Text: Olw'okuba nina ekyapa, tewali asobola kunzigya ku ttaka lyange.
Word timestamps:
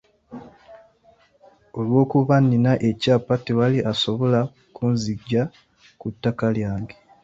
Olw'okuba 1.79 2.35
nina 2.47 2.73
ekyapa, 2.89 3.33
tewali 3.45 3.79
asobola 3.91 4.39
kunzigya 4.75 5.43
ku 5.99 6.07
ttaka 6.13 6.45
lyange. 6.55 6.95